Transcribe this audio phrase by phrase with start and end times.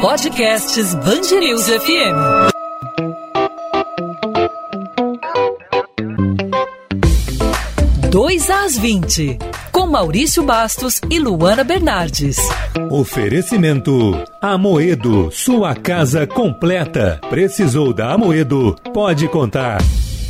[0.00, 2.52] Podcasts Bangerils FM.
[8.10, 9.38] Dois às 20,
[9.70, 12.36] com Maurício Bastos e Luana Bernardes.
[12.90, 13.92] Oferecimento
[14.40, 17.18] Amoedo, sua casa completa.
[17.30, 18.76] Precisou da Amoedo?
[18.92, 19.80] Pode contar.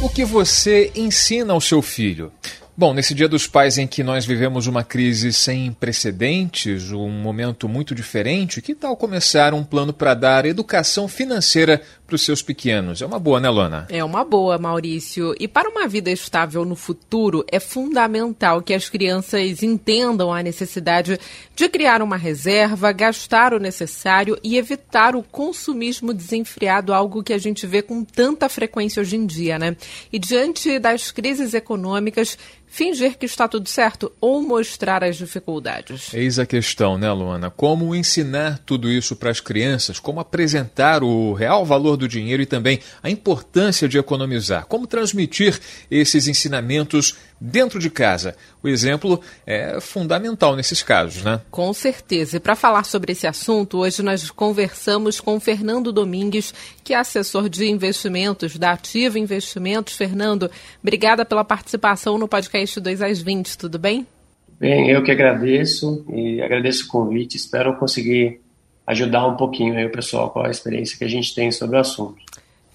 [0.01, 2.33] O que você ensina ao seu filho?
[2.75, 7.69] Bom, nesse Dia dos Pais em que nós vivemos uma crise sem precedentes, um momento
[7.69, 13.03] muito diferente, que tal começar um plano para dar educação financeira para os seus pequenos?
[13.03, 13.87] É uma boa, né, Lona?
[13.91, 15.35] É uma boa, Maurício.
[15.39, 21.21] E para uma vida estável no futuro, é fundamental que as crianças entendam a necessidade
[21.55, 27.39] de criar uma reserva, gastar o necessário e evitar o consumismo desenfreado, algo que a
[27.39, 29.77] gente vê com tanta frequência hoje em dia, né?
[30.11, 32.39] E diante das crises econômicas,
[32.73, 36.13] fingir que está tudo certo ou mostrar as dificuldades?
[36.15, 37.51] Eis a questão, né, Luana?
[37.51, 40.01] Como ensinar tudo isso para as crianças?
[40.01, 44.65] Como apresentar o real valor do dinheiro e também a importância de economizar?
[44.65, 48.37] Como transmitir esses ensinamentos dentro de casa?
[48.63, 51.41] O exemplo é fundamental nesses casos, né?
[51.51, 52.37] Com certeza.
[52.37, 57.49] E para falar sobre esse assunto, hoje nós conversamos com Fernando Domingues, que é assessor
[57.49, 59.97] de investimentos da Ativa Investimentos.
[59.97, 64.07] Fernando, obrigada pela participação no podcast 2 às 20, tudo bem?
[64.61, 67.37] Bem, eu que agradeço e agradeço o convite.
[67.37, 68.41] Espero conseguir
[68.87, 71.81] ajudar um pouquinho aí o pessoal com a experiência que a gente tem sobre o
[71.81, 72.23] assunto.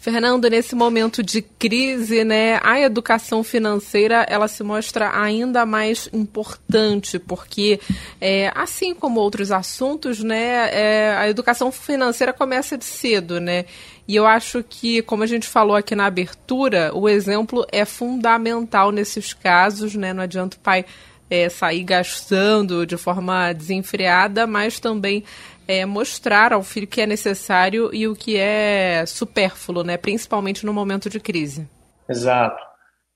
[0.10, 7.20] Fernando, nesse momento de crise, né, a educação financeira ela se mostra ainda mais importante,
[7.20, 7.78] porque
[8.22, 13.66] é, assim como outros assuntos, né, é, a educação financeira começa de cedo, né?
[14.08, 18.94] E eu acho que, como a gente falou aqui na abertura, o exemplo é fundamental
[18.94, 20.14] nesses casos, né?
[20.14, 20.86] Não adianta o pai
[21.30, 25.24] é, sair gastando de forma desenfreada, mas também
[25.68, 29.98] é, mostrar ao filho que é necessário e o que é supérfluo, né?
[29.98, 31.68] principalmente no momento de crise.
[32.08, 32.64] Exato.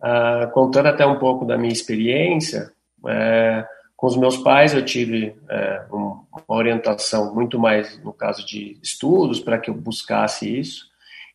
[0.02, 2.72] Uh, contando até um pouco da minha experiência,
[3.08, 8.78] é, com os meus pais eu tive é, uma orientação muito mais no caso de
[8.82, 10.86] estudos para que eu buscasse isso.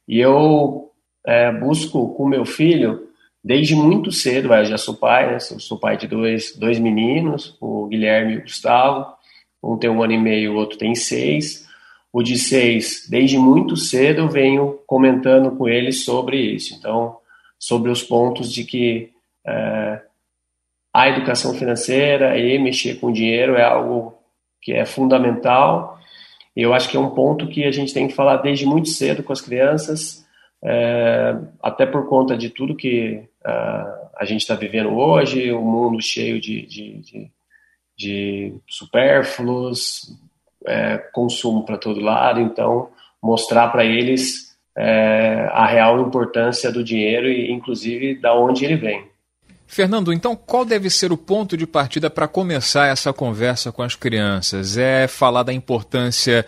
[0.06, 0.90] E eu
[1.24, 3.05] é, busco com meu filho
[3.46, 5.38] desde muito cedo, eu já sou pai, né?
[5.38, 9.06] sou pai de dois, dois meninos, o Guilherme e o Gustavo.
[9.62, 11.64] Um tem um ano e meio, o outro tem seis.
[12.12, 16.74] O de seis, desde muito cedo, eu venho comentando com ele sobre isso.
[16.74, 17.18] Então,
[17.56, 19.12] sobre os pontos de que
[19.46, 20.00] é,
[20.92, 24.14] a educação financeira e mexer com dinheiro é algo
[24.60, 26.00] que é fundamental.
[26.56, 28.88] E eu acho que é um ponto que a gente tem que falar desde muito
[28.88, 30.26] cedo com as crianças,
[30.64, 35.64] é, até por conta de tudo que uh, a gente está vivendo hoje, o um
[35.64, 37.30] mundo cheio de, de, de
[37.96, 40.12] de supérfluos,
[40.66, 42.90] é, consumo para todo lado, então
[43.22, 49.04] mostrar para eles é, a real importância do dinheiro e inclusive da onde ele vem.
[49.66, 53.96] Fernando, então qual deve ser o ponto de partida para começar essa conversa com as
[53.96, 54.76] crianças?
[54.76, 56.46] É falar da importância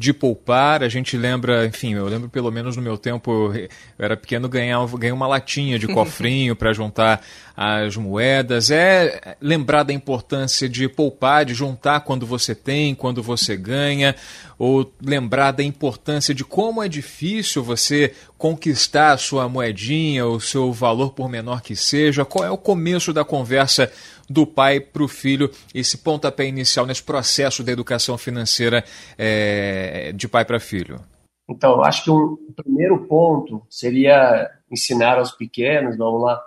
[0.00, 0.82] de poupar.
[0.82, 3.68] A gente lembra, enfim, eu lembro pelo menos no meu tempo, eu
[3.98, 7.20] era pequeno, ganhava, ganhei uma latinha de cofrinho para juntar
[7.54, 8.70] as moedas.
[8.70, 14.16] É lembrar da importância de poupar, de juntar quando você tem, quando você ganha,
[14.58, 20.72] ou lembrar da importância de como é difícil você conquistar a sua moedinha, o seu
[20.72, 22.24] valor por menor que seja.
[22.24, 23.92] Qual é o começo da conversa
[24.30, 28.84] do pai para o filho, esse pontapé inicial nesse processo da educação financeira
[29.18, 31.00] é, de pai para filho?
[31.48, 36.40] Então, acho que o primeiro ponto seria ensinar aos pequenos, vamos lá,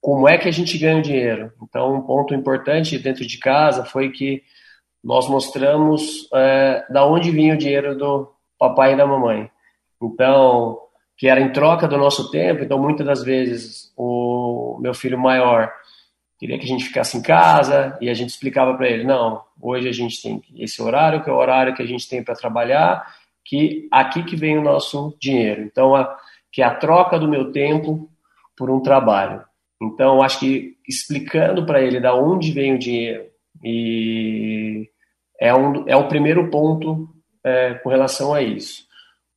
[0.00, 1.52] como é que a gente ganha o dinheiro.
[1.60, 4.44] Então, um ponto importante dentro de casa foi que
[5.02, 9.50] nós mostramos é, da onde vinha o dinheiro do papai e da mamãe.
[10.00, 10.78] Então,
[11.16, 12.62] que era em troca do nosso tempo.
[12.62, 15.72] Então, muitas das vezes, o meu filho maior
[16.38, 19.88] queria que a gente ficasse em casa e a gente explicava para ele, não, hoje
[19.88, 23.06] a gente tem esse horário, que é o horário que a gente tem para trabalhar,
[23.44, 25.62] que aqui que vem o nosso dinheiro.
[25.62, 26.16] Então, a,
[26.52, 28.10] que é a troca do meu tempo
[28.56, 29.42] por um trabalho.
[29.80, 33.26] Então, acho que explicando para ele da onde vem o dinheiro
[33.62, 34.88] e
[35.40, 37.08] é, um, é o primeiro ponto
[37.44, 38.84] é, com relação a isso.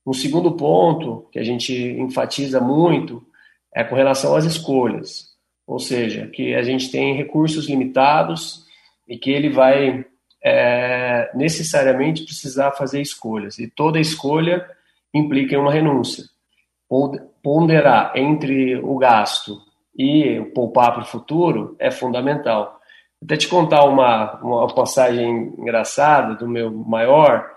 [0.06, 3.24] Um segundo ponto que a gente enfatiza muito
[3.74, 5.29] é com relação às escolhas
[5.70, 8.66] ou seja, que a gente tem recursos limitados
[9.08, 10.04] e que ele vai
[10.44, 13.60] é, necessariamente precisar fazer escolhas.
[13.60, 14.68] E toda escolha
[15.14, 16.24] implica uma renúncia.
[17.44, 19.62] Ponderar entre o gasto
[19.96, 22.80] e poupar para o futuro é fundamental.
[23.24, 27.48] Até te contar uma, uma passagem engraçada do meu maior,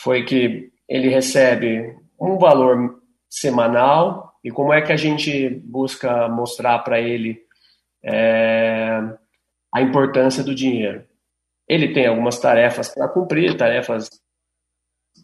[0.00, 6.78] foi que ele recebe um valor semanal e como é que a gente busca mostrar
[6.78, 7.47] para ele
[8.02, 9.00] é,
[9.74, 11.04] a importância do dinheiro.
[11.68, 14.08] Ele tem algumas tarefas para cumprir, tarefas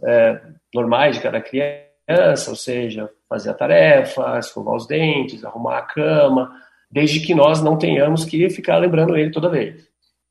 [0.02, 0.40] é,
[0.74, 6.52] normais de cada criança, ou seja, fazer a tarefa, escovar os dentes, arrumar a cama,
[6.90, 9.88] desde que nós não tenhamos que ficar lembrando ele toda vez.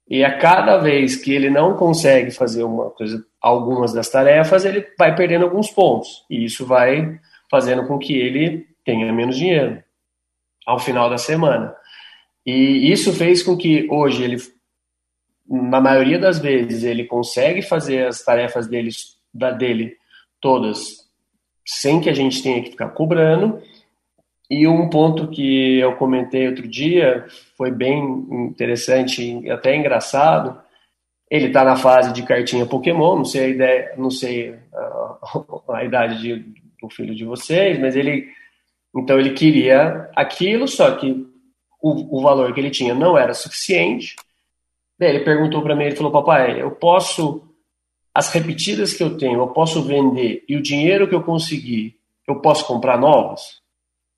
[0.08, 4.86] E a cada vez que ele não consegue fazer uma coisa, algumas das tarefas, ele
[4.98, 6.26] vai perdendo alguns pontos.
[6.30, 7.20] E isso vai
[7.50, 9.82] fazendo com que ele tenha menos dinheiro
[10.66, 11.76] ao final da semana.
[12.46, 14.38] E isso fez com que hoje ele,
[15.48, 18.90] na maioria das vezes, ele consegue fazer as tarefas dele,
[19.34, 19.96] da, dele
[20.42, 21.04] todas
[21.66, 23.62] sem que a gente tenha que ficar cobrando.
[24.50, 27.26] E um ponto que eu comentei outro dia
[27.58, 28.00] foi bem
[28.50, 30.62] interessante e até engraçado.
[31.32, 35.18] Ele está na fase de cartinha Pokémon, não sei a ideia, não sei a,
[35.78, 36.36] a idade de,
[36.80, 38.28] do filho de vocês, mas ele
[38.96, 41.26] então ele queria aquilo, só que
[41.84, 44.16] o, o valor que ele tinha não era suficiente.
[44.98, 47.44] Daí ele perguntou para mim, ele falou, papai, eu posso,
[48.16, 52.40] as repetidas que eu tenho, eu posso vender e o dinheiro que eu conseguir, eu
[52.40, 53.62] posso comprar novos?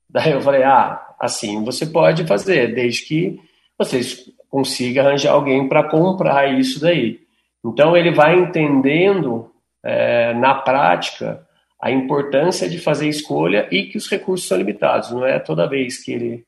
[0.08, 3.40] Daí eu falei, ah, assim você pode fazer, desde que
[3.76, 4.00] você
[4.48, 7.20] consiga arranjar alguém para comprar isso daí.
[7.64, 9.50] Então ele vai entendendo
[9.82, 11.44] é, na prática
[11.82, 15.10] a importância de fazer escolha e que os recursos são limitados.
[15.10, 16.46] Não é toda vez que ele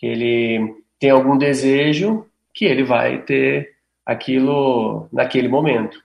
[0.00, 3.74] que ele tem algum desejo, que ele vai ter
[4.04, 6.02] aquilo naquele momento.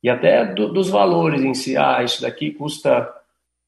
[0.00, 3.12] E até do, dos valores em si, ah, isso daqui custa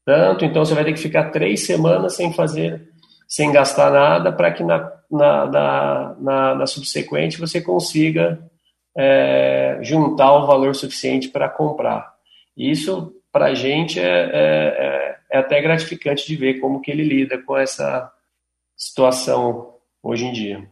[0.05, 2.87] tanto, então você vai ter que ficar três semanas sem fazer,
[3.27, 8.39] sem gastar nada, para que na, na, na, na, na subsequente você consiga
[8.97, 12.13] é, juntar o valor suficiente para comprar.
[12.55, 17.03] Isso, para a gente, é, é, é, é até gratificante de ver como que ele
[17.03, 18.09] lida com essa
[18.79, 20.69] situação hoje em dia.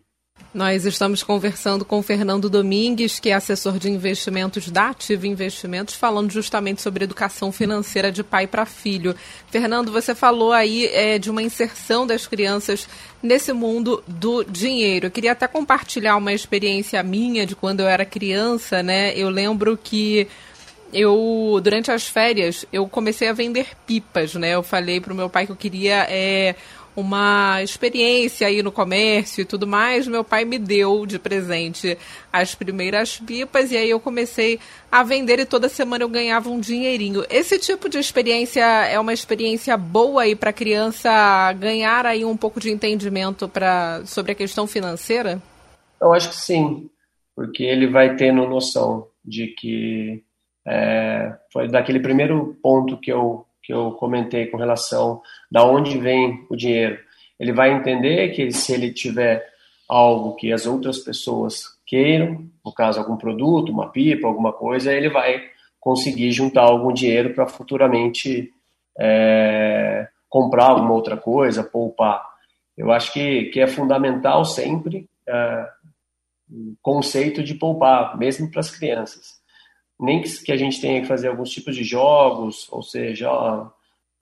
[0.54, 6.32] Nós estamos conversando com Fernando Domingues, que é assessor de investimentos da Ativa Investimentos, falando
[6.32, 9.16] justamente sobre educação financeira de pai para filho.
[9.52, 12.88] Fernando, você falou aí é, de uma inserção das crianças
[13.22, 15.08] nesse mundo do dinheiro.
[15.08, 19.14] Eu queria até compartilhar uma experiência minha de quando eu era criança, né?
[19.16, 20.28] Eu lembro que
[20.94, 24.52] eu durante as férias eu comecei a vender pipas, né?
[24.56, 26.56] Eu falei para o meu pai que eu queria é,
[26.98, 31.96] uma experiência aí no comércio e tudo mais, meu pai me deu de presente
[32.34, 34.60] as primeiras pipas e aí eu comecei
[34.92, 37.24] a vender e toda semana eu ganhava um dinheirinho.
[37.30, 42.60] Esse tipo de experiência é uma experiência boa aí para criança ganhar aí um pouco
[42.60, 45.40] de entendimento para sobre a questão financeira?
[46.02, 46.90] Eu acho que sim,
[47.36, 50.24] porque ele vai tendo noção de que
[50.66, 55.22] é, foi daquele primeiro ponto que eu que eu comentei com relação
[55.52, 56.98] da onde vem o dinheiro.
[57.38, 59.46] Ele vai entender que se ele tiver
[59.90, 65.10] algo que as outras pessoas queiram, no caso algum produto, uma pipa, alguma coisa, ele
[65.10, 65.44] vai
[65.82, 68.54] conseguir juntar algum dinheiro para futuramente
[68.98, 72.26] é, comprar alguma outra coisa, poupar.
[72.78, 75.68] Eu acho que, que é fundamental sempre é,
[76.50, 79.37] o conceito de poupar, mesmo para as crianças
[80.00, 83.30] nem que, que a gente tenha que fazer alguns tipos de jogos, ou seja,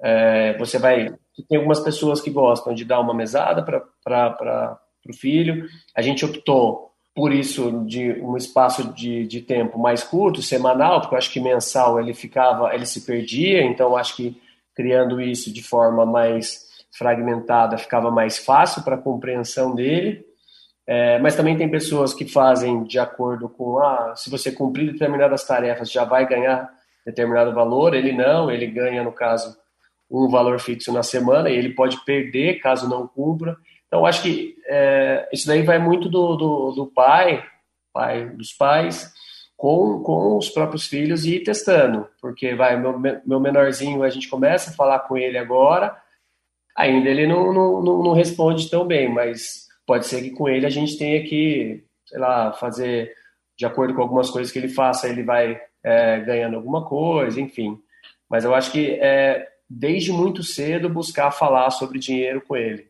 [0.02, 1.14] é, você vai.
[1.50, 5.68] Tem algumas pessoas que gostam de dar uma mesada para o filho.
[5.96, 11.16] A gente optou por isso de um espaço de, de tempo mais curto, semanal, porque
[11.16, 14.42] eu acho que mensal ele ficava, ele se perdia, então acho que
[14.76, 20.25] criando isso de forma mais fragmentada ficava mais fácil para a compreensão dele.
[20.88, 25.44] É, mas também tem pessoas que fazem de acordo com, ah, se você cumprir determinadas
[25.44, 26.70] tarefas já vai ganhar
[27.06, 29.58] determinado valor, ele não, ele ganha, no caso,
[30.10, 33.58] um valor fixo na semana e ele pode perder caso não cumpra.
[33.88, 37.44] Então, acho que é, isso daí vai muito do, do, do, pai,
[37.94, 39.12] pai dos pais,
[39.58, 44.30] com, com os próprios filhos e ir testando, porque vai, meu, meu menorzinho, a gente
[44.30, 45.96] começa a falar com ele agora,
[46.76, 50.66] ainda ele não, não, não, não responde tão bem, mas pode ser que com ele
[50.66, 53.14] a gente tenha que, sei lá, fazer
[53.58, 57.80] de acordo com algumas coisas que ele faça, ele vai é, ganhando alguma coisa, enfim.
[58.30, 62.90] Mas eu acho que é, desde muito cedo buscar falar sobre dinheiro com ele.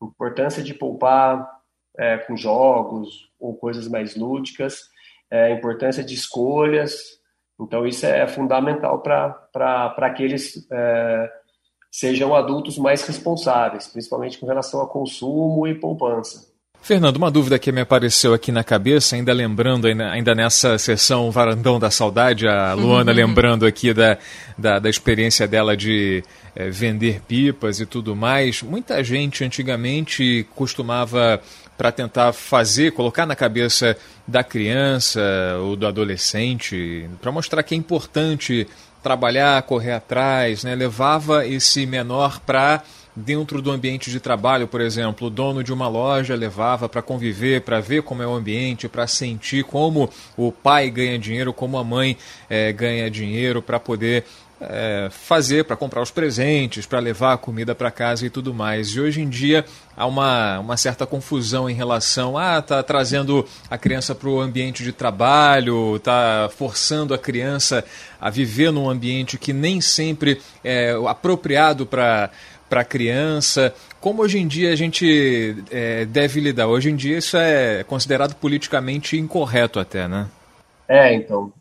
[0.00, 1.48] A importância de poupar
[1.96, 4.82] é, com jogos ou coisas mais lúdicas,
[5.30, 7.20] é, a importância de escolhas.
[7.60, 11.32] Então, isso é fundamental para que eles é,
[11.92, 16.50] sejam adultos mais responsáveis, principalmente com relação a consumo e poupança.
[16.80, 21.78] Fernando, uma dúvida que me apareceu aqui na cabeça, ainda lembrando, ainda nessa sessão Varandão
[21.78, 23.16] da Saudade, a Luana uhum.
[23.16, 24.18] lembrando aqui da,
[24.58, 26.24] da, da, experiência dela de
[26.56, 28.62] é, vender pipas e tudo mais.
[28.62, 31.40] Muita gente antigamente costumava,
[31.78, 33.96] para tentar fazer, colocar na cabeça
[34.26, 35.20] da criança
[35.60, 38.66] ou do adolescente, para mostrar que é importante
[39.02, 40.74] trabalhar, correr atrás, né?
[40.74, 42.82] levava esse menor para
[43.14, 47.60] dentro do ambiente de trabalho, por exemplo, o dono de uma loja levava para conviver,
[47.60, 51.84] para ver como é o ambiente, para sentir como o pai ganha dinheiro, como a
[51.84, 52.16] mãe
[52.48, 54.24] é, ganha dinheiro, para poder
[54.68, 58.88] é, fazer, para comprar os presentes, para levar a comida para casa e tudo mais.
[58.88, 59.64] E hoje em dia
[59.96, 64.40] há uma, uma certa confusão em relação a ah, tá trazendo a criança para o
[64.40, 67.84] ambiente de trabalho, tá forçando a criança
[68.20, 72.30] a viver num ambiente que nem sempre é apropriado para
[72.72, 73.74] para a criança.
[74.00, 76.68] Como hoje em dia a gente é, deve lidar?
[76.68, 80.26] Hoje em dia isso é considerado politicamente incorreto até, né?
[80.88, 81.52] É, então.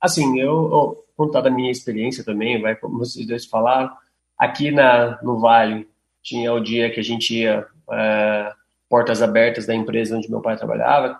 [0.00, 3.90] Assim, eu, eu contar da minha experiência também, vai como vocês dois falaram.
[4.38, 5.86] Aqui na, no Vale
[6.22, 8.52] tinha o dia que a gente ia é,
[8.88, 11.18] portas abertas da empresa onde meu pai trabalhava.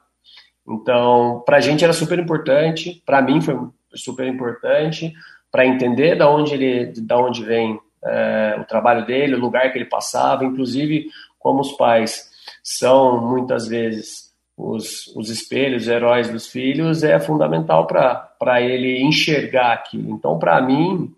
[0.66, 3.56] Então, para a gente era super importante, para mim foi
[3.94, 5.12] super importante,
[5.50, 9.76] para entender da onde ele, da onde vem é, o trabalho dele, o lugar que
[9.76, 12.30] ele passava, inclusive como os pais
[12.62, 17.86] são muitas vezes os, os espelhos, os heróis dos filhos, é fundamental
[18.40, 20.10] para ele enxergar aquilo.
[20.10, 21.14] Então, para mim,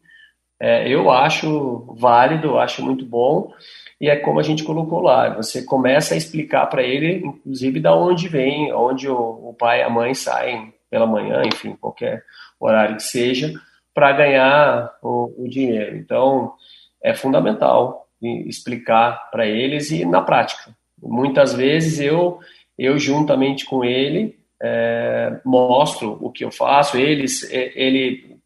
[0.61, 3.53] é, eu acho válido, acho muito bom,
[4.01, 7.95] e é como a gente colocou lá, você começa a explicar para ele, inclusive, da
[7.95, 12.25] onde vem, onde o, o pai e a mãe saem pela manhã, enfim, qualquer
[12.59, 13.55] horário que seja,
[13.95, 15.97] para ganhar o, o dinheiro.
[15.97, 16.55] Então,
[17.01, 20.75] é fundamental explicar para eles e na prática.
[21.01, 22.41] Muitas vezes eu,
[22.77, 26.97] eu juntamente com ele, é, mostro o que eu faço.
[26.97, 28.39] Eles, ele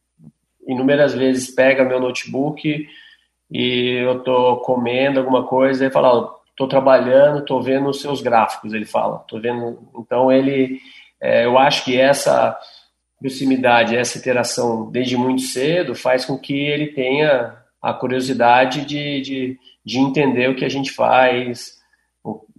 [0.67, 2.89] inúmeras vezes pega meu notebook
[3.51, 8.73] e eu tô comendo alguma coisa e fala, tô trabalhando, tô vendo os seus gráficos.
[8.73, 9.79] Ele fala, tô vendo.
[9.99, 10.81] Então ele,
[11.21, 12.59] é, eu acho que essa
[13.21, 19.59] proximidade, essa interação desde muito cedo faz com que ele tenha a curiosidade de, de,
[19.85, 21.77] de entender o que a gente faz.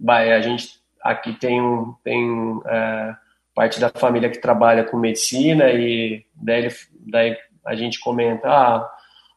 [0.06, 3.14] A gente aqui tem, um, tem é,
[3.58, 6.68] parte da família que trabalha com medicina e daí,
[7.04, 7.36] daí
[7.66, 8.88] a gente comenta, ah,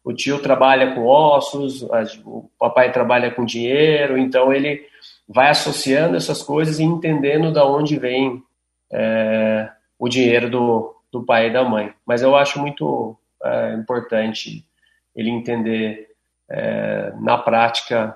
[0.03, 1.81] o tio trabalha com ossos,
[2.23, 4.85] o papai trabalha com dinheiro, então ele
[5.27, 8.43] vai associando essas coisas e entendendo da onde vem
[8.93, 11.91] é, o dinheiro do, do pai e da mãe.
[12.05, 14.63] Mas eu acho muito é, importante
[15.15, 16.09] ele entender
[16.47, 18.15] é, na prática,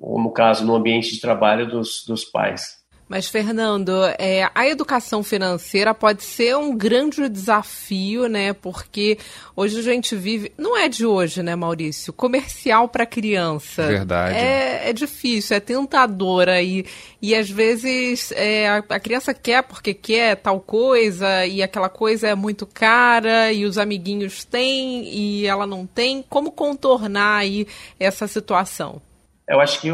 [0.00, 2.81] ou no caso, no ambiente de trabalho dos, dos pais.
[3.12, 8.54] Mas, Fernando, é, a educação financeira pode ser um grande desafio, né?
[8.54, 9.18] Porque
[9.54, 10.50] hoje a gente vive.
[10.56, 12.10] Não é de hoje, né, Maurício?
[12.10, 13.86] Comercial para criança.
[13.86, 14.34] Verdade.
[14.34, 16.62] É, é difícil, é tentadora.
[16.62, 16.86] E,
[17.20, 22.28] e às vezes é, a, a criança quer porque quer tal coisa, e aquela coisa
[22.28, 26.24] é muito cara, e os amiguinhos têm, e ela não tem.
[26.30, 27.66] Como contornar aí
[28.00, 29.02] essa situação?
[29.46, 29.90] Eu acho que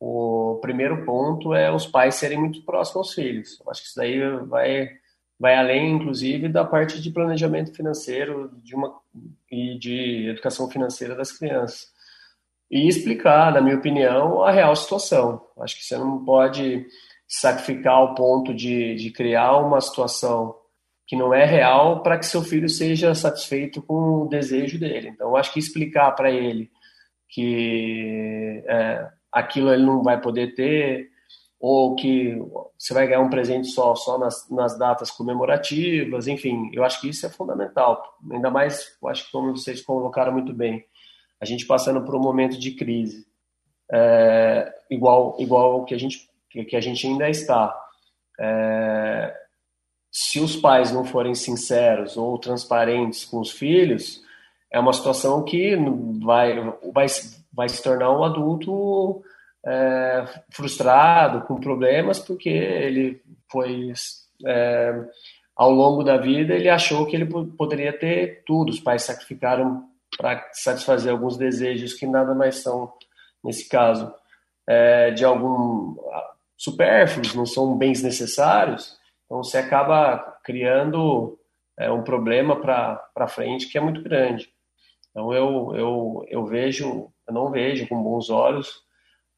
[0.00, 3.60] o primeiro ponto é os pais serem muito próximos aos filhos.
[3.60, 4.90] Eu acho que isso daí vai,
[5.38, 8.94] vai além, inclusive, da parte de planejamento financeiro de uma,
[9.50, 11.92] e de educação financeira das crianças.
[12.70, 15.46] E explicar, na minha opinião, a real situação.
[15.58, 16.86] Acho que você não pode
[17.26, 20.56] sacrificar ao ponto de, de criar uma situação
[21.06, 25.08] que não é real para que seu filho seja satisfeito com o desejo dele.
[25.08, 26.70] Então, acho que explicar para ele
[27.28, 31.10] que é, aquilo ele não vai poder ter,
[31.60, 32.36] ou que
[32.78, 37.08] você vai ganhar um presente só, só nas, nas datas comemorativas, enfim, eu acho que
[37.08, 38.18] isso é fundamental.
[38.30, 40.84] Ainda mais, eu acho que como vocês colocaram muito bem,
[41.40, 43.26] a gente passando por um momento de crise,
[43.90, 47.76] é, igual igual que a gente que a gente ainda está.
[48.38, 49.34] É,
[50.10, 54.22] se os pais não forem sinceros ou transparentes com os filhos,
[54.70, 55.76] é uma situação que
[56.22, 56.54] vai,
[56.92, 57.06] vai,
[57.54, 59.22] vai se tornar um adulto
[59.64, 63.92] é, frustrado, com problemas, porque ele foi,
[64.46, 64.94] é,
[65.56, 68.70] ao longo da vida, ele achou que ele poderia ter tudo.
[68.70, 69.84] Os pais sacrificaram
[70.16, 72.92] para satisfazer alguns desejos que nada mais são,
[73.42, 74.12] nesse caso,
[74.66, 75.96] é, de algum
[76.56, 78.96] supérfluos, não são bens necessários.
[79.24, 81.38] Então você acaba criando
[81.78, 84.48] é, um problema para frente que é muito grande.
[85.10, 88.82] Então eu, eu, eu vejo, eu não vejo com bons olhos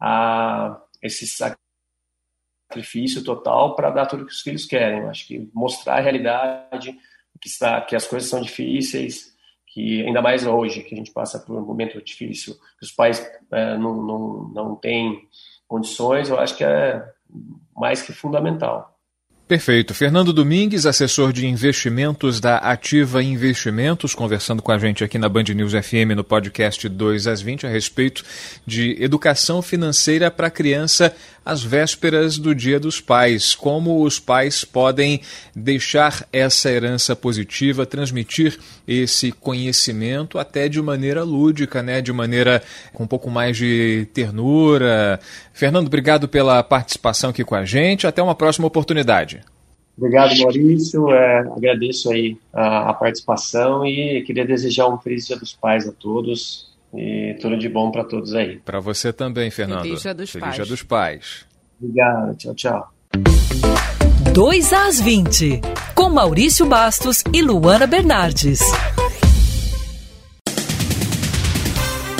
[0.00, 1.26] a esse
[2.68, 5.00] sacrifício total para dar tudo que os filhos querem.
[5.00, 6.98] Eu acho que mostrar a realidade,
[7.40, 11.38] que, está, que as coisas são difíceis, que ainda mais hoje, que a gente passa
[11.38, 13.20] por um momento difícil, que os pais
[13.52, 15.28] é, não, não, não têm
[15.68, 17.06] condições, eu acho que é
[17.74, 18.95] mais que fundamental.
[19.48, 19.94] Perfeito.
[19.94, 25.44] Fernando Domingues, assessor de investimentos da Ativa Investimentos, conversando com a gente aqui na Band
[25.54, 28.24] News FM no podcast 2 às 20 a respeito
[28.66, 31.14] de educação financeira para criança
[31.46, 33.54] às vésperas do Dia dos Pais.
[33.54, 35.20] Como os pais podem
[35.54, 42.02] deixar essa herança positiva, transmitir esse conhecimento até de maneira lúdica, né?
[42.02, 42.60] de maneira
[42.92, 45.20] com um pouco mais de ternura.
[45.52, 48.08] Fernando, obrigado pela participação aqui com a gente.
[48.08, 49.40] Até uma próxima oportunidade.
[49.96, 51.10] Obrigado, Maurício.
[51.10, 55.92] É, agradeço aí a, a, participação e queria desejar um feliz Dia dos Pais a
[55.92, 58.58] todos e tudo de bom para todos aí.
[58.64, 59.82] Para você também, Fernando.
[59.82, 60.56] Feliz Dia dos feliz Pais.
[60.56, 61.46] Dia dos Pais.
[61.80, 62.36] Obrigado.
[62.36, 62.92] Tchau, tchau.
[64.32, 65.60] 2 às 20,
[65.94, 68.60] com Maurício Bastos e Luana Bernardes.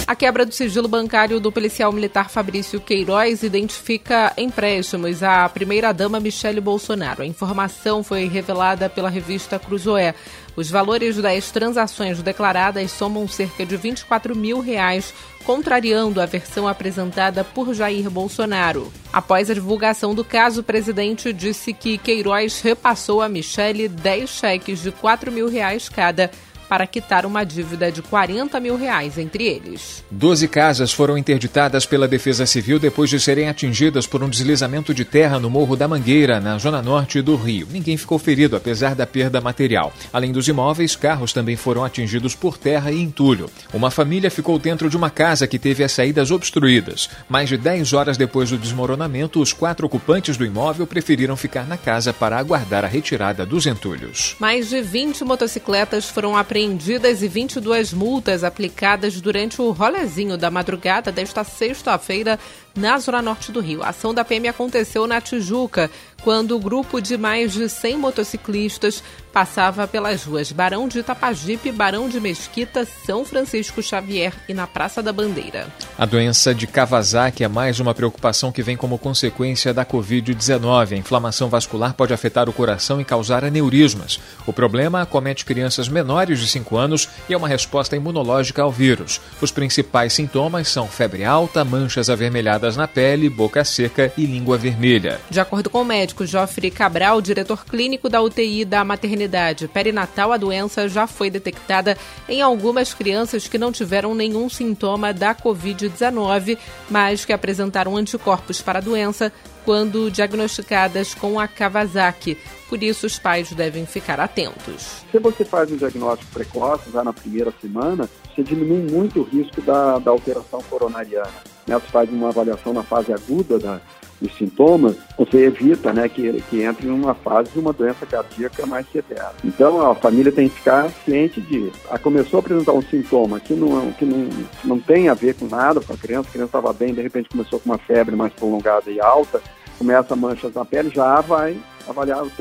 [0.07, 6.61] A quebra do sigilo bancário do policial militar Fabrício Queiroz identifica empréstimos à primeira-dama Michele
[6.61, 7.23] Bolsonaro.
[7.23, 10.15] A informação foi revelada pela revista Cruzoé.
[10.55, 15.13] Os valores das transações declaradas somam cerca de 24 mil reais,
[15.45, 18.93] contrariando a versão apresentada por Jair Bolsonaro.
[19.13, 24.83] Após a divulgação do caso, o presidente disse que Queiroz repassou a Michele 10 cheques
[24.83, 26.31] de 4 mil reais cada
[26.69, 30.05] para quitar uma dívida de 40 mil reais entre eles.
[30.11, 35.05] Doze casas foram interditadas pela Defesa Civil depois de serem atingidas por um deslizamento de
[35.05, 37.69] terra no Morro da Mangueira, na zona norte do Rio.
[37.71, 39.93] Ninguém ficou ferido, apesar da perda material.
[40.13, 43.51] Além dos imóveis, carros também foram atingidos por terra e entulho.
[43.73, 47.09] Uma família ficou dentro de uma casa que teve as saídas obstruídas.
[47.29, 51.77] Mais de 10 horas depois do desmoronamento, os quatro ocupantes do imóvel preferiram ficar na
[51.77, 54.35] casa para aguardar a retirada dos entulhos.
[54.39, 60.51] Mais de 20 motocicletas foram apreendidas apreendidas e 22 multas aplicadas durante o rolezinho da
[60.51, 62.39] madrugada desta sexta-feira
[62.77, 63.83] na Zona Norte do Rio.
[63.83, 65.91] A ação da PM aconteceu na Tijuca,
[66.23, 72.09] quando o grupo de mais de 100 motociclistas passava pelas ruas Barão de Itapajipe, Barão
[72.09, 75.69] de Mesquita, São Francisco Xavier e na Praça da Bandeira.
[75.99, 80.93] A doença de Kawasaki é mais uma preocupação que vem como consequência da Covid-19.
[80.93, 84.19] A inflamação vascular pode afetar o coração e causar aneurismas.
[84.47, 89.21] O problema acomete crianças menores de 5 anos e é uma resposta imunológica ao vírus.
[89.41, 95.21] Os principais sintomas são febre alta, manchas avermelhadas na pele, boca seca e língua vermelha.
[95.31, 100.39] De acordo com o médico Joffre Cabral, diretor clínico da UTI da maternidade perinatal, a
[100.39, 101.99] doença já foi detectada
[102.29, 106.57] em algumas crianças que não tiveram nenhum sintoma da Covid-19,
[106.91, 109.31] mas que apresentaram anticorpos para a doença
[109.67, 112.39] quando diagnosticadas com a Kawasaki.
[112.69, 115.05] Por isso, os pais devem ficar atentos.
[115.11, 119.61] Se você faz um diagnóstico precoce, já na primeira semana, você diminui muito o risco
[119.61, 121.56] da, da alteração coronariana.
[121.67, 121.75] Né?
[121.75, 123.81] Você faz uma avaliação na fase aguda da,
[124.21, 128.67] dos sintomas, você evita né, que, que entre em uma fase de uma doença cardíaca
[128.67, 129.33] mais severa.
[129.45, 131.79] Então, a família tem que ficar ciente disso.
[131.91, 134.29] A começou a apresentar um sintoma que não, que não,
[134.65, 137.29] não tem a ver com nada com a criança, a criança estava bem, de repente
[137.29, 139.41] começou com uma febre mais prolongada e alta,
[139.79, 141.57] começa manchas na pele, já vai
[141.89, 142.33] avaliar o.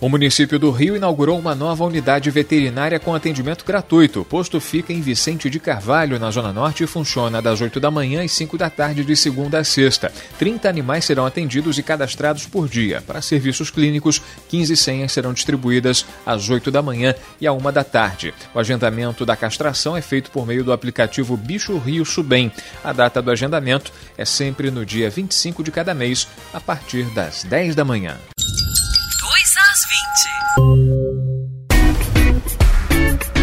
[0.00, 4.20] O município do Rio inaugurou uma nova unidade veterinária com atendimento gratuito.
[4.20, 7.90] O posto fica em Vicente de Carvalho, na Zona Norte, e funciona das 8 da
[7.90, 10.12] manhã às 5 da tarde, de segunda a sexta.
[10.38, 13.02] 30 animais serão atendidos e cadastrados por dia.
[13.06, 17.84] Para serviços clínicos, 15 senhas serão distribuídas às 8 da manhã e à 1 da
[17.84, 18.32] tarde.
[18.54, 22.52] O agendamento da castração é feito por meio do aplicativo Bicho Rio Subem.
[22.84, 27.44] A data do agendamento é sempre no dia 25 de cada mês, a partir das
[27.44, 28.16] 10 da manhã.
[29.80, 31.09] 2 às 20.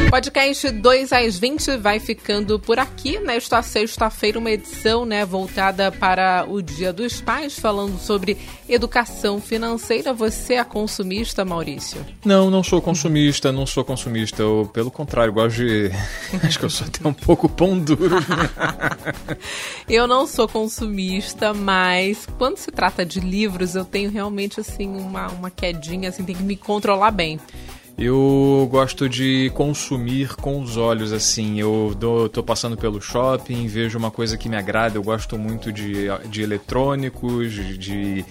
[0.09, 6.45] Podcast 2 às 20 vai ficando por aqui nesta sexta-feira, uma edição né, voltada para
[6.47, 8.37] o Dia dos Pais, falando sobre
[8.69, 10.13] educação financeira.
[10.13, 12.05] Você é consumista, Maurício?
[12.23, 14.41] Não, não sou consumista, não sou consumista.
[14.41, 15.91] Eu, pelo contrário, gosto de.
[16.41, 18.15] Acho que eu sou até um pouco pão duro.
[19.89, 25.27] eu não sou consumista, mas quando se trata de livros, eu tenho realmente assim uma,
[25.27, 27.37] uma quedinha, assim, tem que me controlar bem.
[27.97, 31.59] Eu gosto de consumir com os olhos, assim.
[31.59, 34.97] Eu dou, tô passando pelo shopping, vejo uma coisa que me agrada.
[34.97, 38.23] Eu gosto muito de, de eletrônicos, de,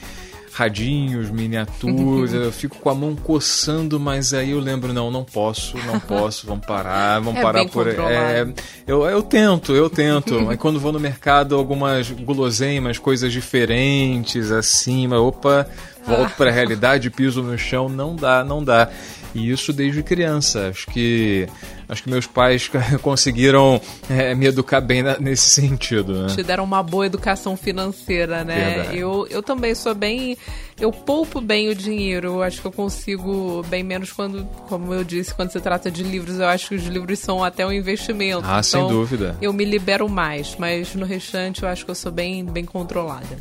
[0.57, 5.76] radinhos, miniaturas, eu fico com a mão coçando, mas aí eu lembro, não, não posso,
[5.87, 7.96] não posso, vamos parar, vamos é parar por aí.
[7.98, 8.46] É,
[8.87, 10.35] eu, eu tento, eu tento.
[10.48, 15.68] aí quando vou no mercado, algumas guloseimas, coisas diferentes, assim, mas opa,
[16.07, 18.88] volto para a realidade, piso no chão, não dá, não dá.
[19.37, 20.68] E isso desde criança.
[20.68, 21.46] Acho que
[21.88, 22.70] acho que meus pais
[23.03, 26.22] conseguiram é, me educar bem na, nesse sentido.
[26.22, 26.35] Né?
[26.35, 28.88] Te deram uma boa educação financeira, né?
[28.92, 30.37] Eu, eu também sou bem.
[30.81, 32.29] Eu poupo bem o dinheiro.
[32.29, 36.03] Eu acho que eu consigo bem menos quando, como eu disse, quando se trata de
[36.03, 36.38] livros.
[36.38, 38.44] Eu acho que os livros são até um investimento.
[38.44, 39.37] Ah, então, sem dúvida.
[39.42, 43.37] Eu me libero mais, mas no restante eu acho que eu sou bem, bem controlada.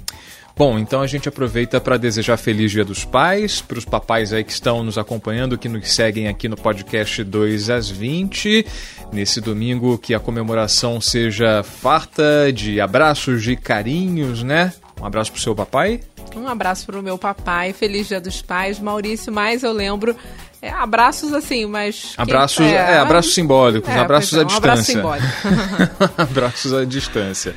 [0.58, 4.42] Bom, então a gente aproveita para desejar feliz Dia dos Pais, para os papais aí
[4.42, 8.66] que estão nos acompanhando, que nos seguem aqui no podcast 2 às 20.
[9.12, 14.72] Nesse domingo que a comemoração seja farta de abraços, de carinhos, né?
[15.02, 16.00] Um abraço pro seu papai.
[16.34, 18.80] Um abraço pro meu papai, feliz Dia dos Pais.
[18.80, 20.16] Maurício, mais eu lembro
[20.66, 22.14] é, abraços assim, mas.
[22.18, 25.04] Abraços, é, é, abraços simbólicos, é, abraços à distância.
[26.18, 27.56] Abraços à distância.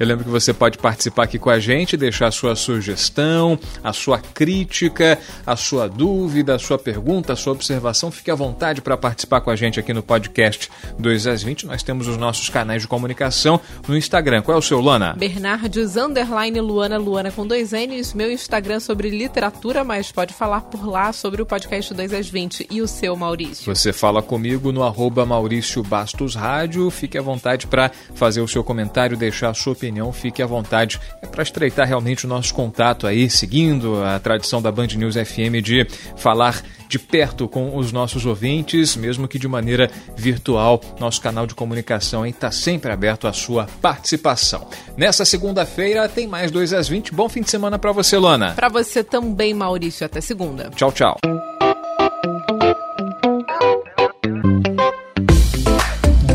[0.00, 3.92] Eu lembro que você pode participar aqui com a gente, deixar a sua sugestão, a
[3.92, 8.10] sua crítica, a sua dúvida, a sua pergunta, a sua observação.
[8.10, 11.66] Fique à vontade para participar com a gente aqui no podcast 2 às 20.
[11.66, 14.40] Nós temos os nossos canais de comunicação no Instagram.
[14.40, 15.12] Qual é o seu, Luana?
[15.18, 18.14] Bernardes underline Luana, Luana com dois N's.
[18.14, 22.68] Meu Instagram sobre literatura, mas pode falar por lá sobre o podcast 2 às 20.
[22.70, 23.66] E o seu, Maurício?
[23.66, 26.88] Você fala comigo no arroba Maurício Bastos Rádio.
[26.88, 30.46] Fique à vontade para fazer o seu comentário, deixar a sua opinião opinião, fique à
[30.46, 31.00] vontade.
[31.20, 35.62] É para estreitar realmente o nosso contato aí, seguindo a tradição da Band News FM
[35.62, 40.80] de falar de perto com os nossos ouvintes, mesmo que de maneira virtual.
[40.98, 44.66] Nosso canal de comunicação está sempre aberto à sua participação.
[44.96, 47.12] Nessa segunda-feira tem mais 2 às 20.
[47.12, 48.52] Bom fim de semana para você, Lona.
[48.54, 50.06] Para você também, Maurício.
[50.06, 50.70] Até segunda.
[50.70, 51.18] Tchau, tchau.